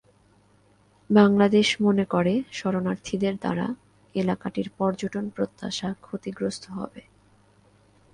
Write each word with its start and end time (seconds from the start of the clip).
বাংলাদেশ 1.09 1.67
মনে 1.81 2.05
করে 2.05 2.33
শরণার্থীদের 2.51 3.35
দ্বারা 3.35 3.67
এলাকাটির 4.15 4.67
পর্যটন 4.77 5.25
প্রত্যাশা 5.29 5.89
ক্ষতিগ্রস্ত 6.01 6.63
হবে। 6.77 7.01